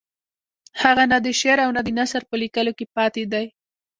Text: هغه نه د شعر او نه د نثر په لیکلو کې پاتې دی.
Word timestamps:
هغه 0.81 1.03
نه 1.11 1.17
د 1.25 1.27
شعر 1.39 1.57
او 1.65 1.71
نه 1.77 1.81
د 1.85 1.89
نثر 1.99 2.21
په 2.29 2.35
لیکلو 2.41 2.71
کې 2.77 2.85
پاتې 2.95 3.23
دی. 3.31 3.45